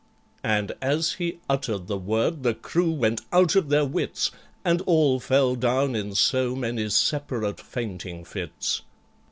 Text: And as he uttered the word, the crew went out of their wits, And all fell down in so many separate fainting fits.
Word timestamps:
And 0.43 0.71
as 0.81 1.11
he 1.13 1.37
uttered 1.47 1.85
the 1.85 1.95
word, 1.95 2.41
the 2.41 2.55
crew 2.55 2.89
went 2.89 3.21
out 3.31 3.55
of 3.55 3.69
their 3.69 3.85
wits, 3.85 4.31
And 4.65 4.81
all 4.87 5.19
fell 5.19 5.53
down 5.55 5.95
in 5.95 6.15
so 6.15 6.55
many 6.55 6.89
separate 6.89 7.59
fainting 7.59 8.25
fits. 8.25 8.81